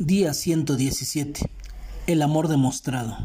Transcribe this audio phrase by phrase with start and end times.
[0.00, 1.48] Día 117.
[2.08, 3.16] El amor demostrado.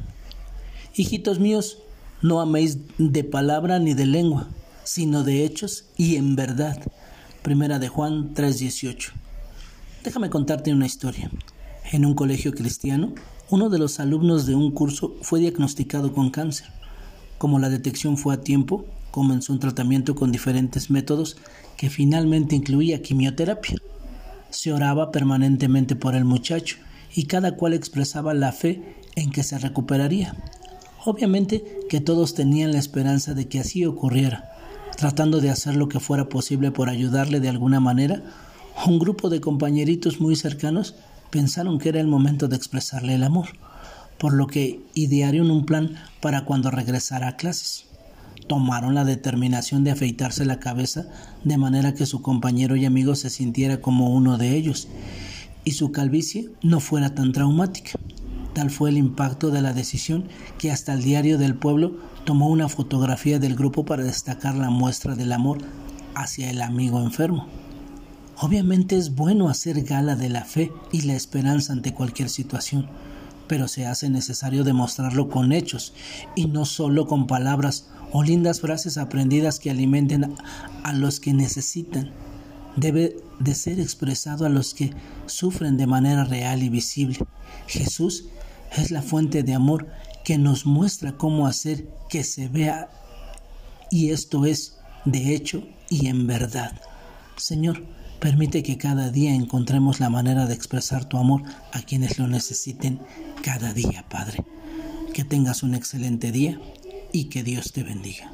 [0.94, 1.80] Hijitos míos,
[2.22, 4.50] no améis de palabra ni de lengua,
[4.84, 6.80] sino de hechos y en verdad.
[7.42, 9.14] Primera de Juan 3:18.
[10.04, 11.32] Déjame contarte una historia.
[11.92, 13.16] En un colegio cristiano,
[13.50, 16.68] uno de los alumnos de un curso fue diagnosticado con cáncer.
[17.40, 21.36] Como la detección fue a tiempo, comenzó un tratamiento con diferentes métodos
[21.78, 23.78] que finalmente incluía quimioterapia.
[24.50, 26.78] Se oraba permanentemente por el muchacho
[27.14, 30.36] y cada cual expresaba la fe en que se recuperaría.
[31.06, 34.52] Obviamente que todos tenían la esperanza de que así ocurriera.
[34.98, 38.22] Tratando de hacer lo que fuera posible por ayudarle de alguna manera,
[38.86, 40.96] un grupo de compañeritos muy cercanos
[41.30, 43.50] pensaron que era el momento de expresarle el amor,
[44.18, 47.89] por lo que idearon un plan para cuando regresara a clases
[48.50, 51.06] tomaron la determinación de afeitarse la cabeza
[51.44, 54.88] de manera que su compañero y amigo se sintiera como uno de ellos
[55.64, 57.92] y su calvicie no fuera tan traumática.
[58.56, 60.26] Tal fue el impacto de la decisión
[60.58, 65.16] que hasta el diario del pueblo tomó una fotografía del grupo para destacar la muestra
[65.16, 65.60] del amor
[66.16, 67.46] hacia el amigo enfermo.
[68.40, 72.88] Obviamente es bueno hacer gala de la fe y la esperanza ante cualquier situación,
[73.50, 75.94] pero se hace necesario demostrarlo con hechos
[76.36, 80.36] y no solo con palabras o lindas frases aprendidas que alimenten
[80.84, 82.14] a los que necesitan.
[82.78, 84.94] Debe de ser expresado a los que
[85.26, 87.18] sufren de manera real y visible.
[87.68, 88.26] Jesús
[88.78, 89.90] es la fuente de amor
[90.24, 92.92] que nos muestra cómo hacer que se vea
[93.90, 96.80] y esto es de hecho y en verdad.
[97.36, 97.84] Señor,
[98.20, 103.00] permite que cada día encontremos la manera de expresar tu amor a quienes lo necesiten
[103.44, 104.44] cada día, Padre.
[105.14, 106.60] Que tengas un excelente día
[107.12, 108.32] y que Dios te bendiga.